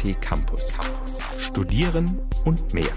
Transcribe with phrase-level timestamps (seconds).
[0.00, 0.78] KIT Campus.
[1.38, 2.88] Studieren und mehr.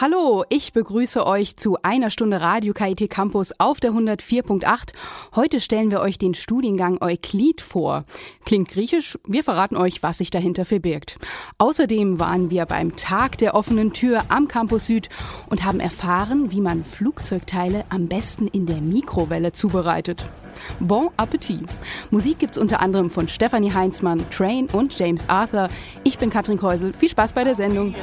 [0.00, 4.92] Hallo, ich begrüße euch zu einer Stunde Radio KIT Campus auf der 104.8.
[5.36, 8.06] Heute stellen wir euch den Studiengang Euklid vor.
[8.46, 11.18] Klingt griechisch, wir verraten euch, was sich dahinter verbirgt.
[11.58, 15.10] Außerdem waren wir beim Tag der offenen Tür am Campus Süd
[15.50, 20.24] und haben erfahren, wie man Flugzeugteile am besten in der Mikrowelle zubereitet.
[20.80, 21.60] Bon Appetit.
[22.10, 25.68] Musik gibt's unter anderem von Stefanie Heinzmann, Train und James Arthur.
[26.04, 26.92] Ich bin Katrin Keusel.
[26.92, 27.94] Viel Spaß bei der Sendung.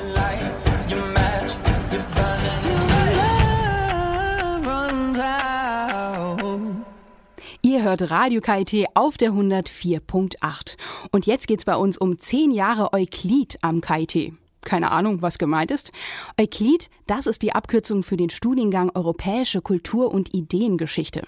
[7.61, 10.77] Ihr hört Radio KIT auf der 104.8.
[11.11, 14.33] Und jetzt geht's bei uns um 10 Jahre Euklid am KIT
[14.65, 15.91] keine Ahnung, was gemeint ist.
[16.39, 21.21] Euklid, das ist die Abkürzung für den Studiengang Europäische Kultur- und Ideengeschichte.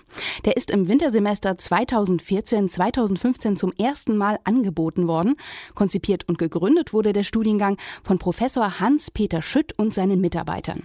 [0.43, 5.35] Der ist im Wintersemester 2014-2015 zum ersten Mal angeboten worden.
[5.75, 10.83] Konzipiert und gegründet wurde der Studiengang von Professor Hans-Peter Schütt und seinen Mitarbeitern.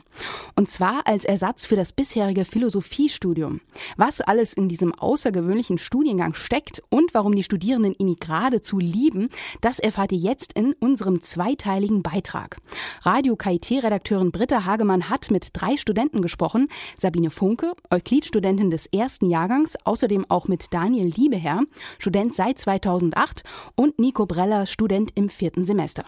[0.54, 3.60] Und zwar als Ersatz für das bisherige Philosophiestudium.
[3.96, 9.78] Was alles in diesem außergewöhnlichen Studiengang steckt und warum die Studierenden ihn geradezu lieben, das
[9.78, 12.41] erfahrt ihr jetzt in unserem zweiteiligen Beitrag.
[12.42, 12.58] Beitrag.
[13.02, 16.68] Radio KIT-Redakteurin Britta Hagemann hat mit drei Studenten gesprochen.
[16.98, 21.62] Sabine Funke, Euklid-Studentin des ersten Jahrgangs, außerdem auch mit Daniel Liebeherr,
[21.98, 23.42] Student seit 2008
[23.74, 26.04] und Nico Breller, Student im vierten Semester.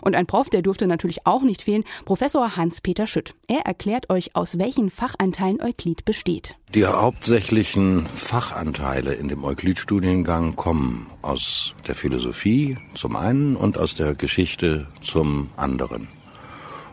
[0.00, 3.34] Und ein Prof, der durfte natürlich auch nicht fehlen, Professor Hans-Peter Schütt.
[3.46, 6.56] Er erklärt euch, aus welchen Fachanteilen Euklid besteht.
[6.74, 14.14] Die hauptsächlichen Fachanteile in dem Euklid-Studiengang kommen aus der Philosophie zum einen und aus der
[14.14, 16.08] Geschichte zum anderen.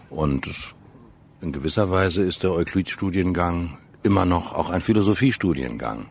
[0.10, 0.50] Und
[1.42, 6.06] in gewisser Weise ist der Euklid-Studiengang immer noch auch ein Philosophiestudiengang.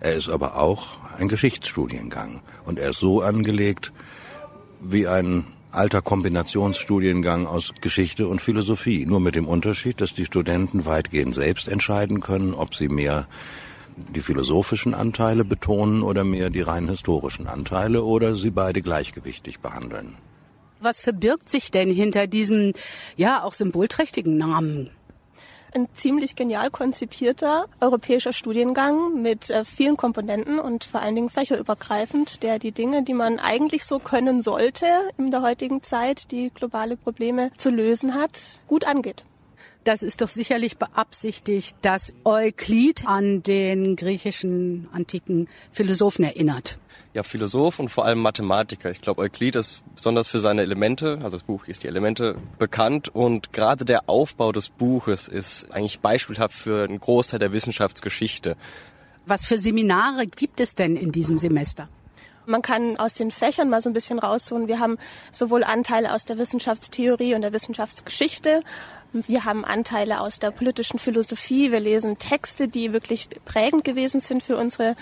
[0.00, 2.40] Er ist aber auch ein Geschichtsstudiengang.
[2.64, 3.92] Und er ist so angelegt
[4.80, 9.06] wie ein alter Kombinationsstudiengang aus Geschichte und Philosophie.
[9.06, 13.28] Nur mit dem Unterschied, dass die Studenten weitgehend selbst entscheiden können, ob sie mehr
[13.96, 20.16] die philosophischen Anteile betonen oder mehr die rein historischen Anteile oder sie beide gleichgewichtig behandeln.
[20.80, 22.72] Was verbirgt sich denn hinter diesem,
[23.16, 24.90] ja, auch symbolträchtigen Namen?
[25.74, 32.42] Ein ziemlich genial konzipierter europäischer Studiengang mit äh, vielen Komponenten und vor allen Dingen fächerübergreifend,
[32.42, 34.86] der die Dinge, die man eigentlich so können sollte
[35.18, 39.24] in der heutigen Zeit, die globale Probleme zu lösen hat, gut angeht.
[39.84, 46.78] Das ist doch sicherlich beabsichtigt, dass Euklid an den griechischen antiken Philosophen erinnert
[47.12, 48.90] ja, Philosoph und vor allem Mathematiker.
[48.90, 53.08] Ich glaube, Euklid ist besonders für seine Elemente, also das Buch ist die Elemente bekannt
[53.08, 58.56] und gerade der Aufbau des Buches ist eigentlich beispielhaft für einen Großteil der Wissenschaftsgeschichte.
[59.26, 61.88] Was für Seminare gibt es denn in diesem Semester?
[62.46, 64.66] Man kann aus den Fächern mal so ein bisschen rausholen.
[64.66, 64.96] Wir haben
[65.30, 68.62] sowohl Anteile aus der Wissenschaftstheorie und der Wissenschaftsgeschichte.
[69.12, 71.70] Wir haben Anteile aus der politischen Philosophie.
[71.70, 74.94] Wir lesen Texte, die wirklich prägend gewesen sind für unsere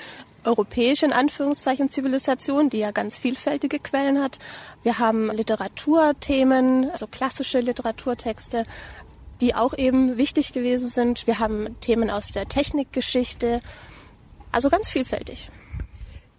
[0.44, 4.38] europäische, in Anführungszeichen, Zivilisation, die ja ganz vielfältige Quellen hat.
[4.82, 8.64] Wir haben Literaturthemen, also klassische Literaturtexte,
[9.40, 11.26] die auch eben wichtig gewesen sind.
[11.26, 13.60] Wir haben Themen aus der Technikgeschichte,
[14.52, 15.50] also ganz vielfältig.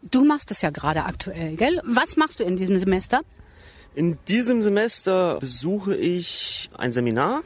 [0.02, 1.82] Du machst das ja gerade aktuell, gell?
[1.84, 3.22] Was machst du in diesem Semester?
[3.96, 7.42] In diesem Semester besuche ich ein Seminar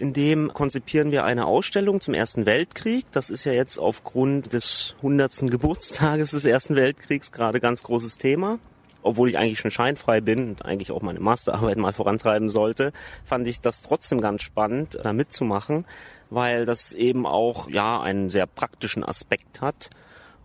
[0.00, 3.04] in dem konzipieren wir eine Ausstellung zum Ersten Weltkrieg.
[3.12, 5.42] Das ist ja jetzt aufgrund des 100.
[5.50, 8.58] Geburtstages des Ersten Weltkriegs gerade ganz großes Thema.
[9.02, 12.92] Obwohl ich eigentlich schon scheinfrei bin und eigentlich auch meine Masterarbeit mal vorantreiben sollte,
[13.24, 15.86] fand ich das trotzdem ganz spannend, da mitzumachen,
[16.30, 19.90] weil das eben auch, ja, einen sehr praktischen Aspekt hat.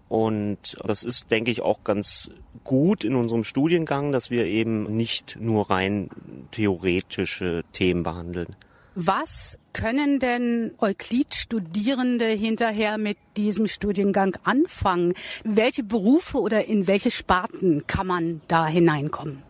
[0.07, 2.29] Und das ist, denke ich, auch ganz
[2.63, 6.09] gut in unserem Studiengang, dass wir eben nicht nur rein
[6.51, 8.55] theoretische Themen behandeln.
[8.97, 15.13] Was können denn Euklid-Studierende hinterher mit diesem Studiengang anfangen?
[15.44, 19.43] Welche Berufe oder in welche Sparten kann man da hineinkommen?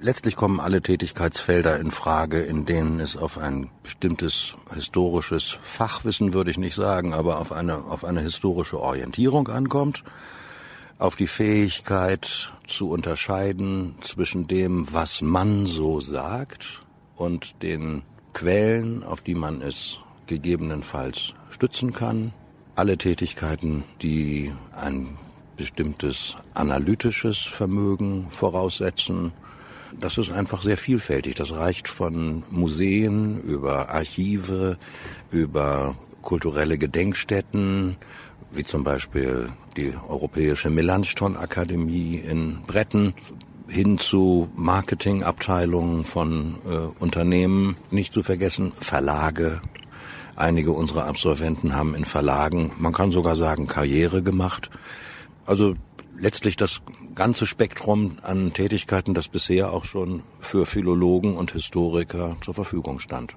[0.00, 6.52] Letztlich kommen alle Tätigkeitsfelder in Frage, in denen es auf ein bestimmtes historisches Fachwissen, würde
[6.52, 10.04] ich nicht sagen, aber auf eine, auf eine historische Orientierung ankommt,
[10.98, 16.82] auf die Fähigkeit zu unterscheiden zwischen dem, was man so sagt
[17.16, 18.02] und den
[18.36, 22.34] Quellen, auf die man es gegebenenfalls stützen kann.
[22.74, 25.16] Alle Tätigkeiten, die ein
[25.56, 29.32] bestimmtes analytisches Vermögen voraussetzen.
[29.98, 31.36] Das ist einfach sehr vielfältig.
[31.36, 34.76] Das reicht von Museen über Archive,
[35.30, 37.96] über kulturelle Gedenkstätten,
[38.50, 39.46] wie zum Beispiel
[39.78, 43.14] die Europäische Melanchthon Akademie in Bretten,
[43.68, 49.60] hin zu Marketingabteilungen von äh, Unternehmen, nicht zu vergessen Verlage.
[50.36, 54.70] Einige unserer Absolventen haben in Verlagen, man kann sogar sagen, Karriere gemacht.
[55.46, 55.74] Also
[56.18, 56.82] letztlich das
[57.14, 63.34] ganze Spektrum an Tätigkeiten, das bisher auch schon für Philologen und Historiker zur Verfügung stand.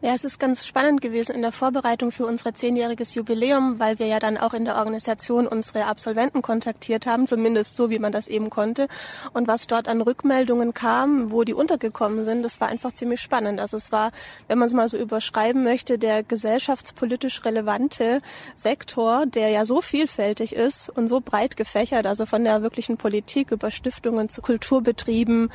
[0.00, 4.06] Ja, es ist ganz spannend gewesen in der Vorbereitung für unser zehnjähriges Jubiläum, weil wir
[4.06, 8.28] ja dann auch in der Organisation unsere Absolventen kontaktiert haben, zumindest so, wie man das
[8.28, 8.86] eben konnte.
[9.32, 13.58] Und was dort an Rückmeldungen kam, wo die untergekommen sind, das war einfach ziemlich spannend.
[13.58, 14.12] Also es war,
[14.46, 18.22] wenn man es mal so überschreiben möchte, der gesellschaftspolitisch relevante
[18.54, 23.50] Sektor, der ja so vielfältig ist und so breit gefächert, also von der wirklichen Politik
[23.50, 25.50] über Stiftungen zu Kulturbetrieben,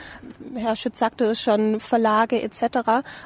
[0.56, 2.62] Herr Schütz sagte es schon, Verlage etc.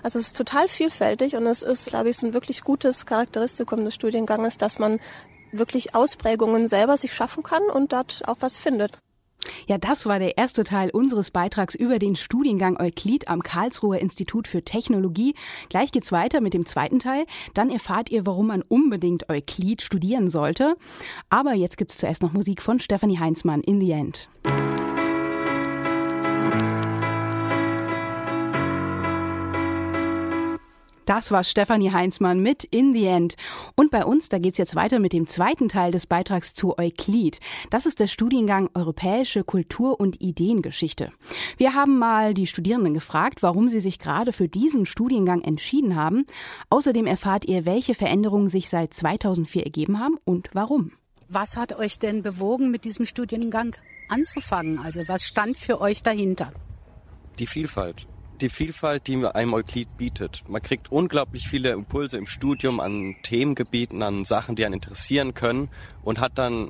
[0.04, 3.06] Also es ist total vielfältig vielfältig und es ist, glaube ich, so ein wirklich gutes
[3.06, 5.00] Charakteristikum des Studienganges, dass man
[5.52, 8.98] wirklich Ausprägungen selber sich schaffen kann und dort auch was findet.
[9.66, 14.48] Ja, das war der erste Teil unseres Beitrags über den Studiengang Euklid am Karlsruher Institut
[14.48, 15.36] für Technologie.
[15.70, 17.26] Gleich geht's weiter mit dem zweiten Teil.
[17.54, 20.76] Dann erfahrt ihr, warum man unbedingt Euklid studieren sollte.
[21.30, 24.28] Aber jetzt gibt's zuerst noch Musik von Stephanie Heinzmann in the End.
[31.08, 33.38] Das war Stefanie Heinzmann mit In the End.
[33.76, 37.40] Und bei uns, da geht's jetzt weiter mit dem zweiten Teil des Beitrags zu Euklid.
[37.70, 41.14] Das ist der Studiengang Europäische Kultur- und Ideengeschichte.
[41.56, 46.26] Wir haben mal die Studierenden gefragt, warum sie sich gerade für diesen Studiengang entschieden haben.
[46.70, 50.92] Außerdem erfahrt ihr, welche Veränderungen sich seit 2004 ergeben haben und warum.
[51.30, 53.78] Was hat euch denn bewogen, mit diesem Studiengang
[54.10, 54.78] anzufangen?
[54.78, 56.52] Also was stand für euch dahinter?
[57.40, 58.10] Die Vielfalt
[58.42, 60.44] die Vielfalt, die einem Euklid bietet.
[60.48, 65.70] Man kriegt unglaublich viele Impulse im Studium an Themengebieten, an Sachen, die einen interessieren können
[66.04, 66.70] und hat dann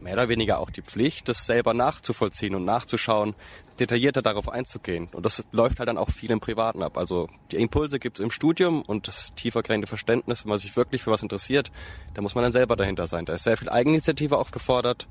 [0.00, 3.34] mehr oder weniger auch die Pflicht, das selber nachzuvollziehen und nachzuschauen,
[3.78, 5.08] detaillierter darauf einzugehen.
[5.12, 6.96] Und das läuft halt dann auch viel im Privaten ab.
[6.96, 11.02] Also die Impulse gibt es im Studium und das tiefergreifende Verständnis, wenn man sich wirklich
[11.02, 11.70] für was interessiert,
[12.14, 13.24] da muss man dann selber dahinter sein.
[13.24, 15.06] Da ist sehr viel Eigeninitiative auch gefordert,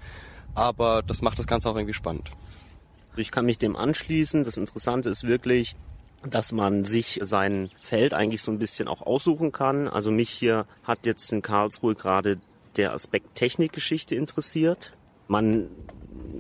[0.56, 2.31] aber das macht das Ganze auch irgendwie spannend.
[3.15, 4.44] Ich kann mich dem anschließen.
[4.44, 5.75] Das Interessante ist wirklich,
[6.29, 9.88] dass man sich sein Feld eigentlich so ein bisschen auch aussuchen kann.
[9.88, 12.38] Also mich hier hat jetzt in Karlsruhe gerade
[12.75, 14.94] der Aspekt Technikgeschichte interessiert.
[15.27, 15.69] Man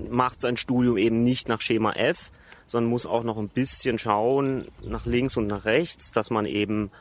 [0.09, 2.31] macht sein Studium eben nicht nach Schema F,
[2.65, 6.91] sondern muss auch noch ein bisschen schauen nach links und nach rechts, dass man eben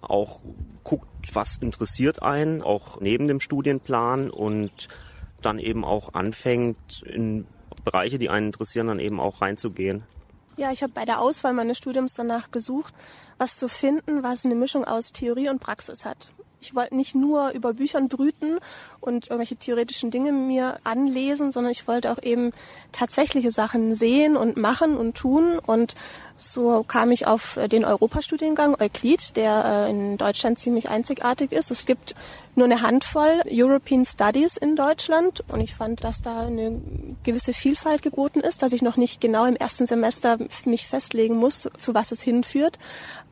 [0.00, 0.40] auch
[0.84, 4.88] guckt, was interessiert einen, auch neben dem Studienplan und
[5.42, 7.46] dann eben auch anfängt, in
[7.90, 10.02] Bereiche, die einen interessieren, dann eben auch reinzugehen.
[10.58, 12.92] Ja, ich habe bei der Auswahl meines Studiums danach gesucht,
[13.38, 16.32] was zu finden, was eine Mischung aus Theorie und Praxis hat.
[16.60, 18.58] Ich wollte nicht nur über Büchern brüten
[19.00, 22.52] und irgendwelche theoretischen Dinge mir anlesen, sondern ich wollte auch eben
[22.92, 25.58] tatsächliche Sachen sehen und machen und tun.
[25.64, 25.94] Und
[26.36, 31.70] so kam ich auf den Europastudiengang Euklid, der äh, in Deutschland ziemlich einzigartig ist.
[31.70, 32.14] Es gibt
[32.54, 36.80] nur eine Handvoll European Studies in Deutschland und ich fand, dass da eine
[37.22, 41.68] gewisse Vielfalt geboten ist, dass ich noch nicht genau im ersten Semester mich festlegen muss,
[41.76, 42.78] zu was es hinführt,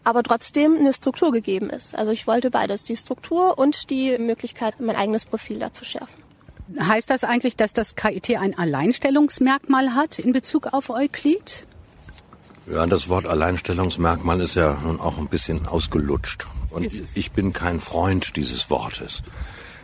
[0.06, 1.96] aber trotzdem eine Struktur gegeben ist.
[1.96, 6.22] Also ich wollte beides, die Struktur und die Möglichkeit, mein eigenes Profil da zu schärfen.
[6.78, 11.66] Heißt das eigentlich, dass das KIT ein Alleinstellungsmerkmal hat in Bezug auf Euklid?
[12.72, 16.46] Ja, das Wort Alleinstellungsmerkmal ist ja nun auch ein bisschen ausgelutscht.
[16.70, 19.24] Und ich bin kein Freund dieses Wortes.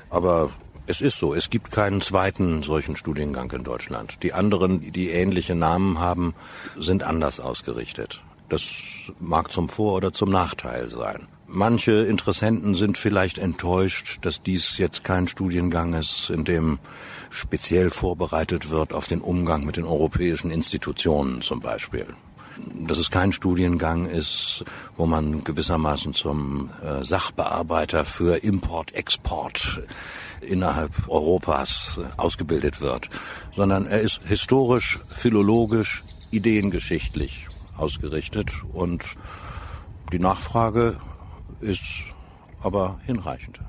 [0.09, 0.50] Aber
[0.87, 4.23] es ist so, es gibt keinen zweiten solchen Studiengang in Deutschland.
[4.23, 6.35] Die anderen, die ähnliche Namen haben,
[6.76, 8.23] sind anders ausgerichtet.
[8.52, 8.64] Das
[9.18, 11.26] mag zum Vor- oder zum Nachteil sein.
[11.47, 16.78] Manche Interessenten sind vielleicht enttäuscht, dass dies jetzt kein Studiengang ist, in dem
[17.30, 22.06] speziell vorbereitet wird auf den Umgang mit den europäischen Institutionen zum Beispiel.
[22.78, 24.66] Dass es kein Studiengang ist,
[24.99, 29.80] wo man gewissermaßen zum äh, Sachbearbeiter für Import, Export
[30.42, 33.09] innerhalb Europas ausgebildet wird,
[33.56, 39.05] sondern er ist historisch, philologisch, ideengeschichtlich ausgerichtet und
[40.12, 41.00] die Nachfrage
[41.61, 41.83] ist
[42.62, 43.61] aber hinreichend.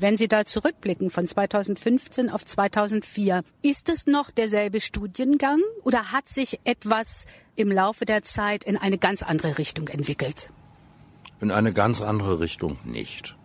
[0.00, 6.28] Wenn Sie da zurückblicken von 2015 auf 2004, ist es noch derselbe Studiengang oder hat
[6.28, 10.52] sich etwas im Laufe der Zeit in eine ganz andere Richtung entwickelt?
[11.40, 13.36] In eine ganz andere Richtung nicht.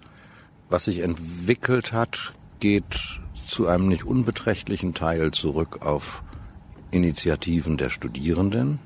[0.69, 6.23] Was sich entwickelt hat, geht zu einem nicht unbeträchtlichen Teil zurück auf
[6.91, 8.79] Initiativen der Studierenden,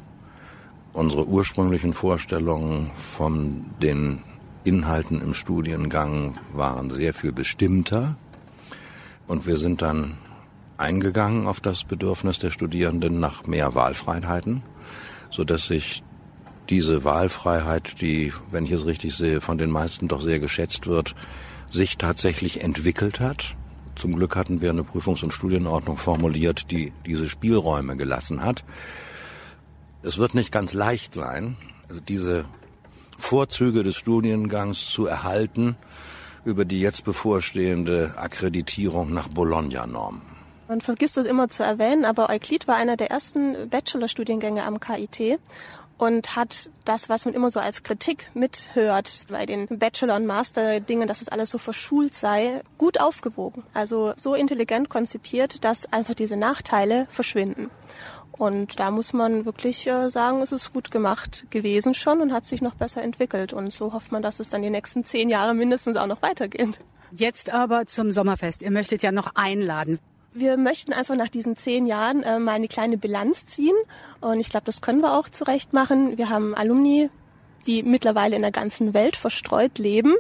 [0.98, 4.24] unsere ursprünglichen Vorstellungen von den
[4.64, 8.18] Inhalten im Studiengang waren sehr viel bestimmter
[9.28, 10.18] und wir sind dann
[10.78, 14.64] eingegangen auf das Bedürfnis der Studierenden nach mehr Wahlfreiheiten,
[15.30, 16.04] so dass sich
[16.68, 21.14] diese Wahlfreiheit, die, wenn ich es richtig sehe, von den meisten doch sehr geschätzt wird,
[21.70, 23.56] sich tatsächlich entwickelt hat.
[23.94, 28.64] Zum Glück hatten wir eine Prüfungs- und Studienordnung formuliert, die diese Spielräume gelassen hat.
[30.04, 31.58] Es wird nicht ganz leicht sein,
[31.90, 32.46] also diese
[33.18, 35.76] Vorzüge des Studiengangs zu erhalten
[36.46, 40.22] über die jetzt bevorstehende Akkreditierung nach Bologna-Normen.
[40.70, 45.40] Man vergisst das immer zu erwähnen, aber Euklid war einer der ersten Bachelorstudiengänge am KIT
[45.98, 51.08] und hat das, was man immer so als Kritik mithört bei den Bachelor- und Master-Dingen,
[51.08, 53.64] dass es alles so verschult sei, gut aufgewogen.
[53.74, 57.70] Also so intelligent konzipiert, dass einfach diese Nachteile verschwinden.
[58.38, 62.46] Und da muss man wirklich äh, sagen, es ist gut gemacht gewesen schon und hat
[62.46, 63.54] sich noch besser entwickelt.
[63.54, 66.80] Und so hofft man, dass es dann die nächsten zehn Jahre mindestens auch noch weitergeht.
[67.12, 68.62] Jetzt aber zum Sommerfest.
[68.62, 70.00] Ihr möchtet ja noch einladen.
[70.34, 73.76] Wir möchten einfach nach diesen zehn Jahren äh, mal eine kleine Bilanz ziehen.
[74.22, 76.18] Und ich glaube, das können wir auch zurecht machen.
[76.18, 77.10] Wir haben Alumni
[77.68, 80.16] die mittlerweile in der ganzen Welt verstreut leben,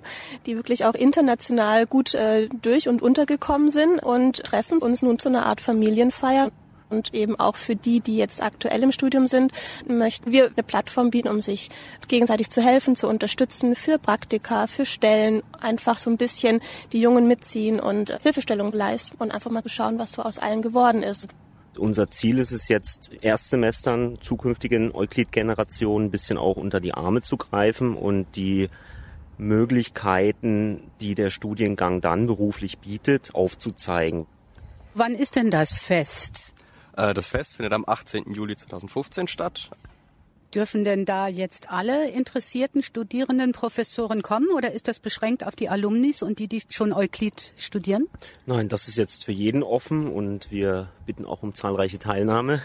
[0.45, 5.29] die wirklich auch international gut äh, durch und untergekommen sind und treffen uns nun zu
[5.29, 6.51] einer Art Familienfeier.
[6.89, 9.51] Und eben auch für die, die jetzt aktuell im Studium sind,
[9.87, 11.69] möchten wir eine Plattform bieten, um sich
[12.07, 16.61] gegenseitig zu helfen, zu unterstützen für Praktika, für Stellen, einfach so ein bisschen
[16.93, 21.03] die Jungen mitziehen und Hilfestellung leisten und einfach mal schauen, was so aus allen geworden
[21.03, 21.27] ist.
[21.77, 27.37] Unser Ziel ist es jetzt, Erstsemestern, zukünftigen Euklid-Generationen ein bisschen auch unter die Arme zu
[27.37, 28.69] greifen und die
[29.37, 34.25] Möglichkeiten, die der Studiengang dann beruflich bietet, aufzuzeigen.
[34.95, 36.53] Wann ist denn das Fest?
[36.97, 38.33] Äh, das Fest findet am 18.
[38.33, 39.69] Juli 2015 statt.
[40.53, 45.69] Dürfen denn da jetzt alle interessierten Studierenden, Professoren kommen oder ist das beschränkt auf die
[45.69, 48.07] Alumnis und die, die schon Euklid studieren?
[48.45, 52.61] Nein, das ist jetzt für jeden offen und wir bitten auch um zahlreiche Teilnahme.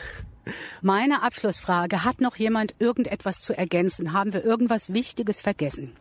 [0.81, 4.13] Meine Abschlussfrage, hat noch jemand irgendetwas zu ergänzen?
[4.13, 5.93] Haben wir irgendwas Wichtiges vergessen?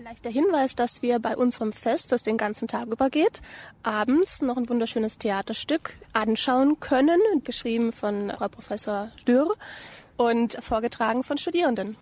[0.00, 3.42] Vielleicht der Hinweis, dass wir bei unserem Fest, das den ganzen Tag übergeht,
[3.82, 9.54] abends noch ein wunderschönes Theaterstück anschauen können, geschrieben von Frau Professor Dürr
[10.16, 11.98] und vorgetragen von Studierenden.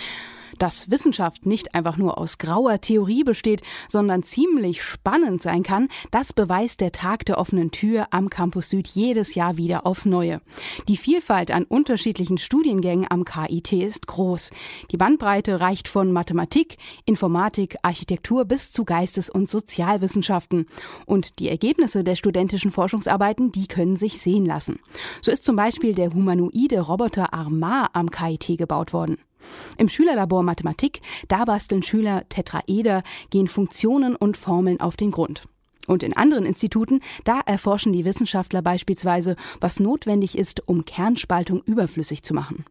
[0.61, 6.33] dass Wissenschaft nicht einfach nur aus grauer Theorie besteht, sondern ziemlich spannend sein kann, das
[6.33, 10.41] beweist der Tag der offenen Tür am Campus Süd jedes Jahr wieder aufs Neue.
[10.87, 14.51] Die Vielfalt an unterschiedlichen Studiengängen am KIT ist groß.
[14.91, 16.77] Die Bandbreite reicht von Mathematik,
[17.07, 20.67] Informatik, Architektur bis zu Geistes- und Sozialwissenschaften.
[21.07, 24.79] Und die Ergebnisse der studentischen Forschungsarbeiten, die können sich sehen lassen.
[25.23, 29.17] So ist zum Beispiel der humanoide Roboter Armar am KIT gebaut worden.
[29.79, 35.43] Im Schülerlabor Mathematik, da basteln Schüler Tetraeder, gehen Funktionen und Formeln auf den Grund.
[35.87, 42.23] Und in anderen Instituten, da erforschen die Wissenschaftler beispielsweise, was notwendig ist, um Kernspaltung überflüssig
[42.23, 42.65] zu machen.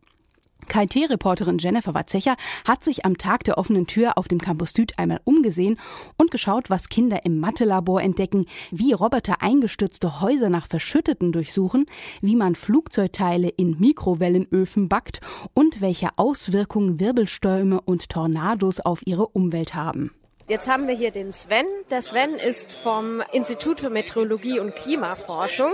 [0.69, 5.19] KIT-Reporterin Jennifer Watzecher hat sich am Tag der offenen Tür auf dem Campus Süd einmal
[5.25, 5.77] umgesehen
[6.17, 11.85] und geschaut, was Kinder im Mathelabor entdecken, wie Roboter eingestürzte Häuser nach Verschütteten durchsuchen,
[12.21, 15.19] wie man Flugzeugteile in Mikrowellenöfen backt
[15.53, 20.11] und welche Auswirkungen Wirbelstürme und Tornados auf ihre Umwelt haben.
[20.49, 21.67] Jetzt haben wir hier den Sven.
[21.91, 25.71] Der Sven ist vom Institut für Meteorologie und Klimaforschung.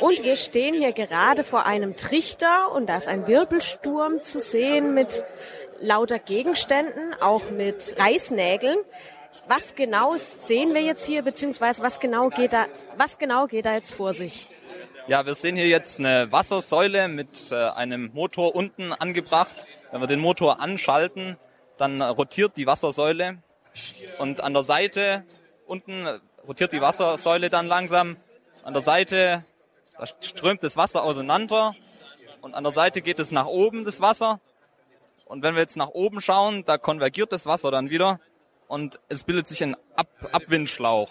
[0.00, 4.94] Und wir stehen hier gerade vor einem Trichter und da ist ein Wirbelsturm zu sehen
[4.94, 5.22] mit
[5.78, 8.78] lauter Gegenständen, auch mit Reißnägeln.
[9.46, 13.74] Was genau sehen wir jetzt hier, beziehungsweise was genau geht da, was genau geht da
[13.74, 14.48] jetzt vor sich?
[15.06, 19.66] Ja, wir sehen hier jetzt eine Wassersäule mit äh, einem Motor unten angebracht.
[19.92, 21.36] Wenn wir den Motor anschalten,
[21.76, 23.38] dann rotiert die Wassersäule
[24.18, 25.24] und an der Seite
[25.66, 28.16] unten rotiert die Wassersäule dann langsam.
[28.64, 29.44] An der Seite
[30.00, 31.74] da strömt das Wasser auseinander
[32.40, 34.40] und an der Seite geht es nach oben, das Wasser.
[35.26, 38.18] Und wenn wir jetzt nach oben schauen, da konvergiert das Wasser dann wieder
[38.66, 41.10] und es bildet sich ein Ab Abwindschlauch.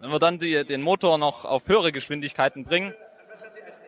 [0.00, 2.94] Wenn wir dann die, den Motor noch auf höhere Geschwindigkeiten bringen,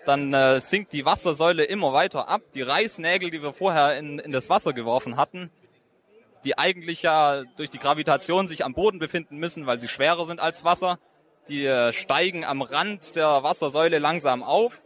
[0.06, 2.40] dann äh, sinkt die Wassersäule immer weiter ab.
[2.54, 5.50] Die Reißnägel, die wir vorher in, in das Wasser geworfen hatten,
[6.44, 10.40] die eigentlich ja durch die Gravitation sich am Boden befinden müssen, weil sie schwerer sind
[10.40, 10.98] als Wasser,
[11.48, 14.80] die äh, steigen am Rand der Wassersäule langsam auf.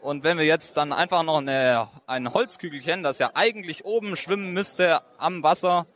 [0.00, 4.52] Und wenn wir jetzt dann einfach noch eine, ein Holzkügelchen, das ja eigentlich oben schwimmen
[4.52, 5.86] müsste am Wasser,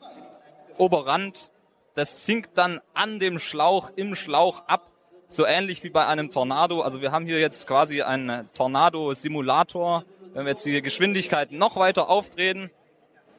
[0.77, 1.51] Oberrand,
[1.95, 4.91] das sinkt dann an dem Schlauch, im Schlauch ab,
[5.29, 6.83] so ähnlich wie bei einem Tornado.
[6.83, 10.05] Also wir haben hier jetzt quasi einen Tornado-Simulator.
[10.35, 12.71] Wenn wir jetzt die Geschwindigkeit noch weiter aufdrehen,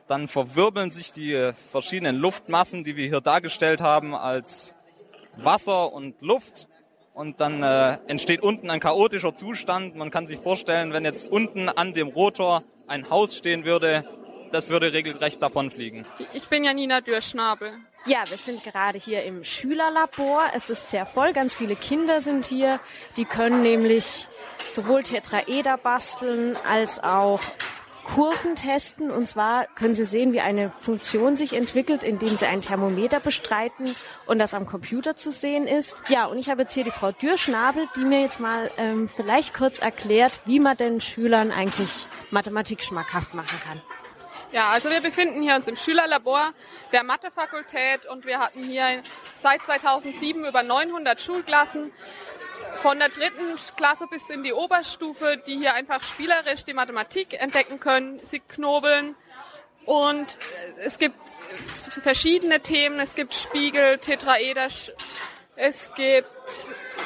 [0.07, 4.75] dann verwirbeln sich die verschiedenen Luftmassen, die wir hier dargestellt haben, als
[5.35, 6.67] Wasser und Luft.
[7.13, 9.95] Und dann äh, entsteht unten ein chaotischer Zustand.
[9.95, 14.03] Man kann sich vorstellen, wenn jetzt unten an dem Rotor ein Haus stehen würde,
[14.51, 16.05] das würde regelrecht davonfliegen.
[16.33, 17.73] Ich bin Janina Dürrschnabel.
[18.05, 20.43] Ja, wir sind gerade hier im Schülerlabor.
[20.53, 22.79] Es ist sehr voll, ganz viele Kinder sind hier.
[23.17, 24.27] Die können nämlich
[24.71, 27.41] sowohl Tetraeder basteln als auch
[28.05, 29.11] Kurven testen.
[29.11, 33.93] Und zwar können Sie sehen, wie eine Funktion sich entwickelt, indem Sie ein Thermometer bestreiten
[34.25, 35.97] und das am Computer zu sehen ist.
[36.07, 39.53] Ja, und ich habe jetzt hier die Frau Dürrschnabel, die mir jetzt mal ähm, vielleicht
[39.53, 43.81] kurz erklärt, wie man den Schülern eigentlich Mathematik schmackhaft machen kann.
[44.51, 46.53] Ja, also wir befinden hier uns im Schülerlabor
[46.93, 49.01] der Mathefakultät und wir hatten hier
[49.41, 51.91] seit 2007 über 900 Schulklassen
[52.81, 57.79] von der dritten Klasse bis in die Oberstufe, die hier einfach spielerisch die Mathematik entdecken
[57.79, 58.19] können.
[58.29, 59.15] Sie knobeln
[59.85, 60.25] und
[60.77, 61.15] es gibt
[62.03, 62.99] verschiedene Themen.
[62.99, 64.67] Es gibt Spiegel, Tetraeder,
[65.55, 66.29] es gibt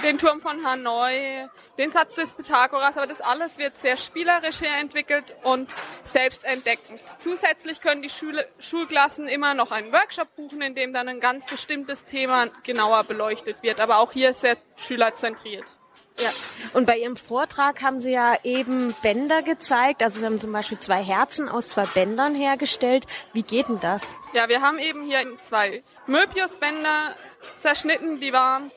[0.03, 5.25] den Turm von Hanoi, den Satz des Pythagoras, aber das alles wird sehr spielerisch entwickelt
[5.43, 5.69] und
[6.05, 6.99] selbstentdeckend.
[7.19, 11.45] Zusätzlich können die Schule, Schulklassen immer noch einen Workshop buchen, in dem dann ein ganz
[11.45, 15.65] bestimmtes Thema genauer beleuchtet wird, aber auch hier sehr schülerzentriert.
[16.21, 16.31] Ja,
[16.73, 20.03] und bei Ihrem Vortrag haben Sie ja eben Bänder gezeigt.
[20.03, 23.07] Also Sie haben zum Beispiel zwei Herzen aus zwei Bändern hergestellt.
[23.31, 24.03] Wie geht denn das?
[24.33, 27.15] Ja, wir haben eben hier zwei Möbiusbänder
[27.61, 28.71] zerschnitten, die waren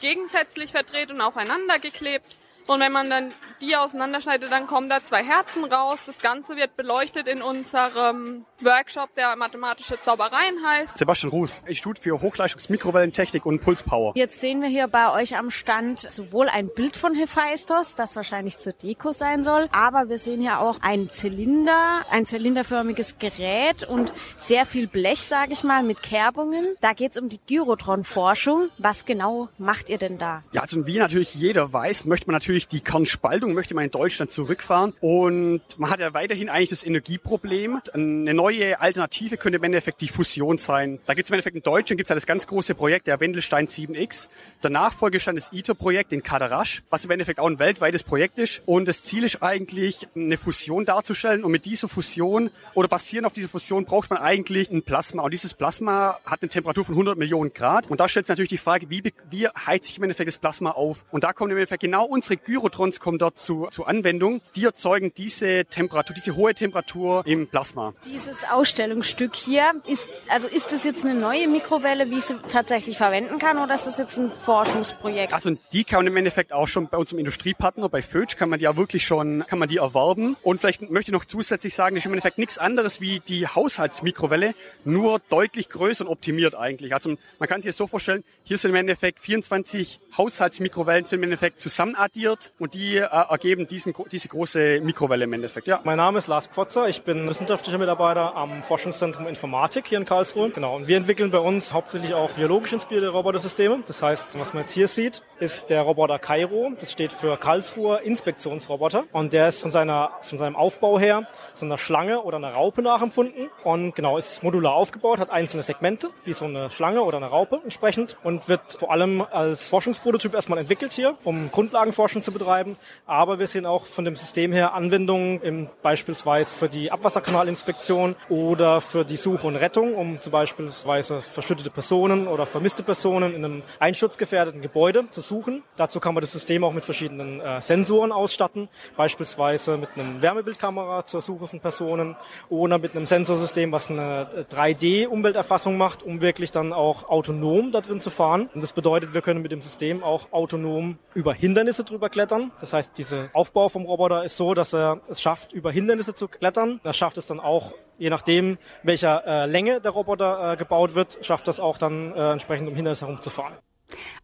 [0.00, 2.36] gegensätzlich verdreht und aufeinander geklebt.
[2.66, 5.98] Und wenn man dann die auseinanderschneidet, dann kommen da zwei Herzen raus.
[6.06, 10.98] Das Ganze wird beleuchtet in unserem Workshop, der mathematische Zaubereien heißt.
[10.98, 14.12] Sebastian Ruß, Institut für Hochleistungsmikrowellentechnik und Pulspower.
[14.16, 18.58] Jetzt sehen wir hier bei euch am Stand sowohl ein Bild von Hephaistos, das wahrscheinlich
[18.58, 24.12] zur Deko sein soll, aber wir sehen hier auch einen Zylinder, ein zylinderförmiges Gerät und
[24.38, 26.76] sehr viel Blech, sage ich mal, mit Kerbungen.
[26.80, 28.70] Da geht es um die Gyrotron-Forschung.
[28.78, 30.42] Was genau macht ihr denn da?
[30.52, 34.30] Ja, also wie natürlich jeder weiß, möchte man natürlich die Kernspaltung, möchte man in Deutschland
[34.30, 37.80] zurückfahren und man hat ja weiterhin eigentlich das Energieproblem.
[37.92, 40.98] Eine neue Alternative könnte im Endeffekt die Fusion sein.
[41.06, 43.66] Da gibt es im Endeffekt in Deutschland gibt's ja das ganz große Projekt, der Wendelstein
[43.66, 44.28] 7X.
[44.62, 48.62] Der Nachfolgestand das ITER-Projekt in Kadarash, was im Endeffekt auch ein weltweites Projekt ist.
[48.66, 51.44] Und das Ziel ist eigentlich, eine Fusion darzustellen.
[51.44, 55.22] Und mit dieser Fusion oder basierend auf dieser Fusion braucht man eigentlich ein Plasma.
[55.22, 57.90] Und dieses Plasma hat eine Temperatur von 100 Millionen Grad.
[57.90, 60.72] Und da stellt sich natürlich die Frage, wie, wie heizt sich im Endeffekt das Plasma
[60.72, 61.04] auf?
[61.10, 64.40] Und da kommen im Endeffekt genau unsere Gyrotrons kommen dort zu, zur Anwendung.
[64.54, 67.94] Die erzeugen diese Temperatur, diese hohe Temperatur im Plasma.
[68.04, 72.96] Dieses Ausstellungsstück hier, ist, also ist das jetzt eine neue Mikrowelle, wie ich sie tatsächlich
[72.96, 75.32] verwenden kann, oder ist das jetzt ein Forschungsprojekt?
[75.32, 78.58] Also die kann man im Endeffekt auch schon bei unserem Industriepartner, bei Fötsch, kann man
[78.58, 80.36] die ja wirklich schon, kann man die erwerben.
[80.42, 83.46] Und vielleicht möchte ich noch zusätzlich sagen, das ist im Endeffekt nichts anderes wie die
[83.46, 86.94] Haushaltsmikrowelle, nur deutlich größer und optimiert eigentlich.
[86.94, 91.24] Also man kann sich das so vorstellen, hier sind im Endeffekt 24 Haushaltsmikrowellen sind im
[91.24, 95.66] Endeffekt zusammenaddiert und die äh, ergeben diesen, diese große Mikrowelle im Endeffekt.
[95.66, 100.04] Ja, mein Name ist Lars Pfotzer, ich bin wissenschaftlicher Mitarbeiter am Forschungszentrum Informatik hier in
[100.04, 100.50] Karlsruhe.
[100.50, 100.76] Genau.
[100.76, 103.82] Und wir entwickeln bei uns hauptsächlich auch biologisch inspirierte Robotersysteme.
[103.86, 106.72] Das heißt, was man jetzt hier sieht, ist der Roboter Cairo.
[106.78, 109.04] Das steht für Karlsruher Inspektionsroboter.
[109.12, 112.82] Und der ist von seiner, von seinem Aufbau her so einer Schlange oder einer Raupe
[112.82, 113.50] nachempfunden.
[113.64, 117.60] Und genau, ist modular aufgebaut, hat einzelne Segmente, wie so eine Schlange oder eine Raupe
[117.62, 122.76] entsprechend und wird vor allem als Forschungsprototyp erstmal entwickelt hier, um Grundlagenforschung zu betreiben.
[123.06, 128.80] Aber wir sehen auch von dem System her Anwendungen im, beispielsweise für die Abwasserkanalinspektion oder
[128.80, 133.62] für die Suche und Rettung, um zum Beispiel verschüttete Personen oder vermisste Personen in einem
[133.80, 135.64] einsturzgefährdeten Gebäude zu suchen.
[135.74, 141.04] Dazu kann man das System auch mit verschiedenen äh, Sensoren ausstatten, beispielsweise mit einem Wärmebildkamera
[141.04, 142.14] zur Suche von Personen
[142.50, 148.00] oder mit einem Sensorsystem, was eine 3D-Umwelterfassung macht, um wirklich dann auch autonom da drin
[148.00, 148.48] zu fahren.
[148.54, 152.52] Und das bedeutet, wir können mit dem System auch autonom über Hindernisse drüber klettern.
[152.60, 156.28] Das heißt, dieser Aufbau vom Roboter ist so, dass er es schafft, über Hindernisse zu
[156.28, 156.80] klettern.
[156.84, 161.18] Er schafft es dann auch je nachdem, welcher äh, Länge der Roboter äh, gebaut wird,
[161.22, 163.54] schafft das auch dann äh, entsprechend um Hindernis herumzufahren.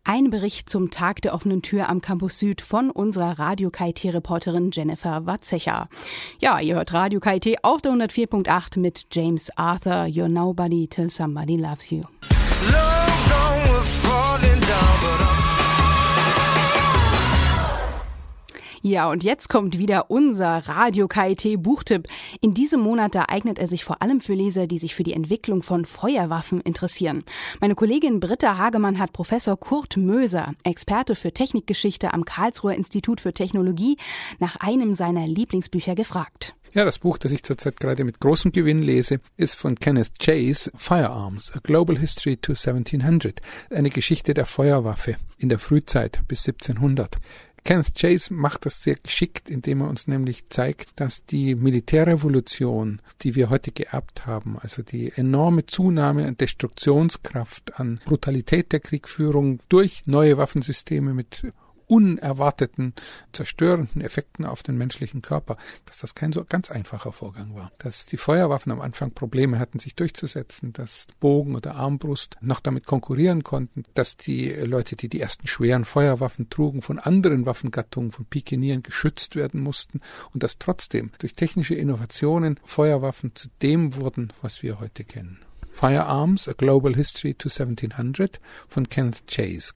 [0.05, 5.25] Ein Bericht zum Tag der offenen Tür am Campus Süd von unserer Radio KIT-Reporterin Jennifer
[5.25, 5.89] Watzecher.
[6.39, 11.57] Ja, ihr hört Radio KIT auf der 104.8 mit James Arthur, You're Nobody Till Somebody
[11.57, 12.03] Loves You.
[12.71, 12.94] Love
[18.87, 22.07] Ja, und jetzt kommt wieder unser Radio KIT Buchtipp.
[22.43, 25.15] In diesem Monat da eignet er sich vor allem für Leser, die sich für die
[25.15, 27.25] Entwicklung von Feuerwaffen interessieren.
[27.63, 33.33] Meine Kollegin Britta Hagemann hat Professor Kurt Möser, Experte für Technikgeschichte am Karlsruher Institut für
[33.33, 33.97] Technologie,
[34.39, 36.55] nach einem seiner Lieblingsbücher gefragt.
[36.75, 40.71] Ja, das Buch, das ich zurzeit gerade mit großem Gewinn lese, ist von Kenneth Chase,
[40.75, 47.17] Firearms, A Global History to 1700, eine Geschichte der Feuerwaffe in der Frühzeit bis 1700.
[47.65, 53.35] Kenneth Chase macht das sehr geschickt, indem er uns nämlich zeigt, dass die Militärrevolution, die
[53.35, 60.03] wir heute geerbt haben, also die enorme Zunahme an Destruktionskraft, an Brutalität der Kriegführung durch
[60.05, 61.43] neue Waffensysteme mit
[61.87, 62.95] unerwarteten,
[63.33, 67.73] zerstörenden Effekten auf den menschlichen Körper, dass das kein so ganz einfacher Vorgang war.
[67.79, 72.87] Dass die Feuerwaffen am Anfang Probleme hatten, sich durchzusetzen, dass Bogen oder Armbrust noch damit
[72.87, 78.25] konkurrieren konnten, dass die Leute, die die ersten schweren Feuerwaffen trugen, von anderen Waffengattungen, von
[78.25, 80.01] Pikenieren geschützt werden mussten
[80.33, 85.41] und dass trotzdem durch technische Innovationen Feuerwaffen zu dem wurden, was wir heute kennen.
[85.75, 89.73] Firearms, A Global History to 1700 von Kenneth Chase.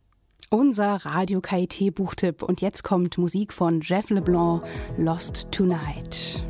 [0.51, 2.43] Unser Radio KIT Buchtipp.
[2.43, 4.63] Und jetzt kommt Musik von Jeff LeBlanc,
[4.97, 6.43] Lost Tonight.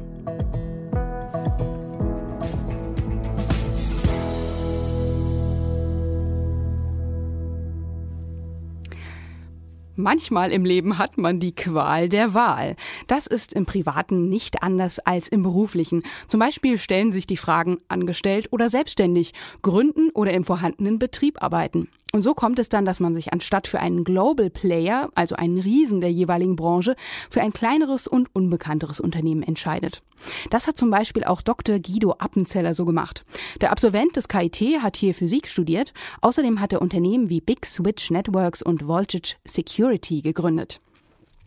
[10.01, 12.77] Manchmal im Leben hat man die Qual der Wahl.
[13.09, 16.05] Das ist im Privaten nicht anders als im Beruflichen.
[16.29, 21.89] Zum Beispiel stellen sich die Fragen angestellt oder selbstständig, gründen oder im vorhandenen Betrieb arbeiten.
[22.13, 25.59] Und so kommt es dann, dass man sich anstatt für einen Global Player, also einen
[25.59, 26.97] Riesen der jeweiligen Branche,
[27.29, 30.03] für ein kleineres und unbekannteres Unternehmen entscheidet.
[30.49, 31.79] Das hat zum Beispiel auch Dr.
[31.79, 33.25] Guido Appenzeller so gemacht.
[33.61, 35.93] Der Absolvent des KIT hat hier Physik studiert.
[36.23, 40.81] Außerdem hat er Unternehmen wie Big Switch Networks und Voltage Security gegründet.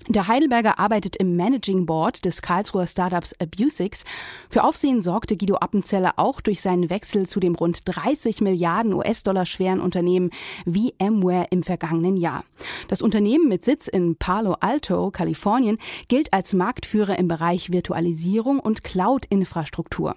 [0.08, 4.04] Der Heidelberger arbeitet im Managing Board des Karlsruher Startups Abusix.
[4.50, 9.46] Für Aufsehen sorgte Guido Appenzeller auch durch seinen Wechsel zu dem rund 30 Milliarden US-Dollar
[9.46, 10.32] schweren Unternehmen
[10.66, 12.44] VMware im vergangenen Jahr.
[12.88, 18.84] Das Unternehmen mit Sitz in Palo Alto, Kalifornien, gilt als Marktführer im Bereich Virtualisierung und
[18.84, 20.16] Cloud-Infrastruktur.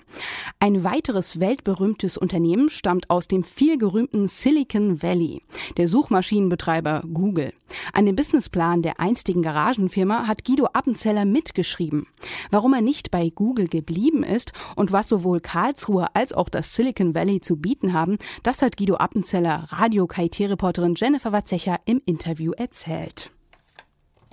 [0.61, 5.43] Ein weiteres weltberühmtes Unternehmen stammt aus dem vielgerühmten Silicon Valley,
[5.77, 7.53] der Suchmaschinenbetreiber Google.
[7.93, 12.07] An dem Businessplan der einstigen Garage Garagenfirma hat Guido Appenzeller mitgeschrieben.
[12.51, 17.15] Warum er nicht bei Google geblieben ist und was sowohl Karlsruhe als auch das Silicon
[17.15, 23.31] Valley zu bieten haben, das hat Guido Appenzeller Radio-KIT-Reporterin Jennifer Watzecher im Interview erzählt.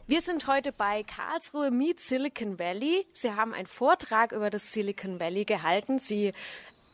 [0.06, 3.08] Wir sind heute bei Karlsruhe Meet Silicon Valley.
[3.13, 5.99] Sie haben einen Vortrag über das Silicon Valley gehalten.
[5.99, 6.34] Sie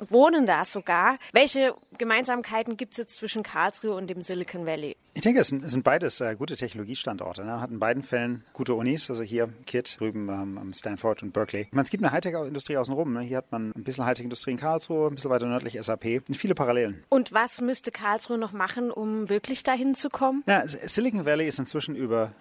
[0.10, 1.18] wohnen da sogar.
[1.34, 4.96] Welche Gemeinsamkeiten gibt es jetzt zwischen Karlsruhe und dem Silicon Valley?
[5.14, 7.44] Ich denke, es sind, es sind beides äh, gute Technologiestandorte.
[7.44, 7.60] Ne?
[7.60, 11.64] Hat in beiden Fällen gute Unis, also hier KIT drüben ähm, Stanford und Berkeley.
[11.64, 13.14] Ich meine, es gibt eine Hightech-Industrie außenrum.
[13.14, 13.22] Ne?
[13.22, 16.24] Hier hat man ein bisschen Hightech-Industrie in Karlsruhe, ein bisschen weiter nördlich SAP.
[16.28, 17.04] Und viele Parallelen.
[17.10, 20.44] Und was müsste Karlsruhe noch machen, um wirklich dahin zu kommen?
[20.48, 22.32] Ja, Silicon Valley ist inzwischen über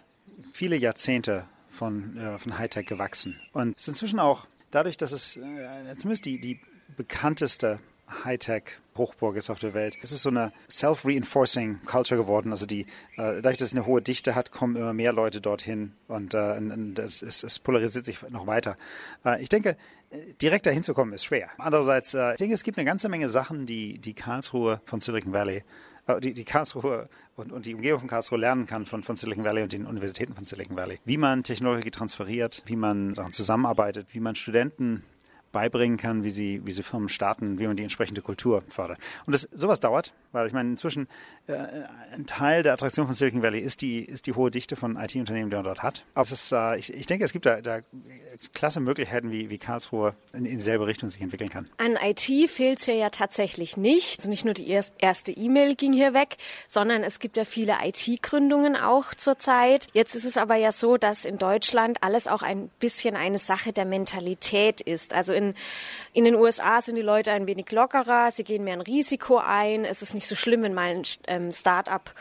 [0.53, 3.41] viele Jahrzehnte von, äh, von Hightech gewachsen.
[3.53, 6.61] Und es ist inzwischen auch dadurch, dass es äh, zumindest die, die
[6.97, 7.81] bekannteste
[8.25, 9.99] Hightech-Hochburg ist auf der Welt.
[10.01, 12.53] Es ist so eine self-reinforcing Culture geworden.
[12.53, 12.83] Also die,
[13.17, 16.57] äh, dadurch, dass es eine hohe Dichte hat, kommen immer mehr Leute dorthin und, äh,
[16.57, 18.77] und es, es, es, polarisiert sich noch weiter.
[19.25, 19.77] Äh, ich denke,
[20.41, 21.51] direkt dahin zu kommen ist schwer.
[21.59, 25.33] Andererseits, äh, ich denke, es gibt eine ganze Menge Sachen, die die Karlsruhe von Silicon
[25.33, 25.65] Valley
[26.07, 29.45] äh, die, die Karlsruhe und, und die Umgebung von Karlsruhe lernen kann von, von Silicon
[29.45, 31.01] Valley und den Universitäten von Silicon Valley.
[31.05, 35.03] Wie man Technologie transferiert, wie man zusammenarbeitet, wie man Studenten
[35.53, 38.99] beibringen kann, wie sie, wie sie Firmen starten, wie man die entsprechende Kultur fördert.
[39.27, 41.09] Und das, sowas dauert, weil ich meine, inzwischen
[41.47, 41.55] äh,
[42.13, 45.51] ein Teil der Attraktion von Silicon Valley ist die, ist die hohe Dichte von IT-Unternehmen,
[45.51, 46.05] die man dort hat.
[46.15, 47.81] Aber ist, äh, ich, ich denke, es gibt da, da
[48.55, 51.69] klasse Möglichkeiten, wie, wie Karlsruhe in, in dieselbe Richtung sich entwickeln kann.
[51.79, 54.19] An IT fehlt es ja, ja tatsächlich nicht.
[54.19, 56.37] Also nicht nur die erste E-Mail ging hier weg,
[56.69, 59.89] sondern es gibt ja viele IT-Gründungen auch zurzeit.
[59.93, 63.73] Jetzt ist es aber ja so, dass in Deutschland alles auch ein bisschen eine Sache
[63.73, 65.15] der Mentalität ist.
[65.15, 65.55] Also in,
[66.13, 69.85] in den USA sind die Leute ein wenig lockerer, sie gehen mehr ein Risiko ein.
[69.85, 72.15] Es ist nicht so schlimm, wenn mal ein ähm, Start-up